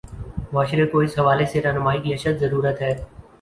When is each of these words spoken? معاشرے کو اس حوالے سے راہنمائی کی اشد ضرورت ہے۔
معاشرے 0.53 0.85
کو 0.91 0.99
اس 0.99 1.17
حوالے 1.19 1.45
سے 1.51 1.61
راہنمائی 1.61 2.01
کی 2.01 2.13
اشد 2.13 2.39
ضرورت 2.39 2.81
ہے۔ 2.81 2.93